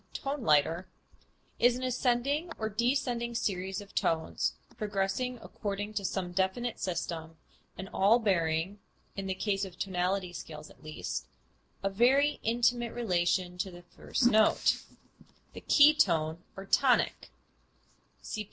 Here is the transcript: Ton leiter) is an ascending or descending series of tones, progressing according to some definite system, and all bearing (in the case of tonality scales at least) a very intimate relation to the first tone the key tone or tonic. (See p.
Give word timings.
Ton 0.13 0.41
leiter) 0.43 0.87
is 1.59 1.75
an 1.75 1.83
ascending 1.83 2.49
or 2.57 2.69
descending 2.69 3.35
series 3.35 3.81
of 3.81 3.93
tones, 3.93 4.53
progressing 4.75 5.37
according 5.43 5.93
to 5.93 6.03
some 6.03 6.31
definite 6.31 6.79
system, 6.79 7.37
and 7.77 7.87
all 7.93 8.17
bearing 8.17 8.79
(in 9.15 9.27
the 9.27 9.35
case 9.35 9.63
of 9.63 9.77
tonality 9.77 10.33
scales 10.33 10.71
at 10.71 10.81
least) 10.83 11.27
a 11.83 11.89
very 11.91 12.39
intimate 12.41 12.93
relation 12.93 13.59
to 13.59 13.69
the 13.69 13.83
first 13.83 14.31
tone 14.31 14.55
the 15.53 15.61
key 15.61 15.93
tone 15.93 16.43
or 16.57 16.65
tonic. 16.65 17.29
(See 18.23 18.39
p. 18.39 18.39